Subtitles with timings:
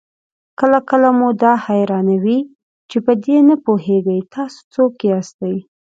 [0.59, 2.39] کله کله مو دا حيرانوي
[2.89, 5.55] چې په دې نه پوهېږئ تاسې څوک ياستئ؟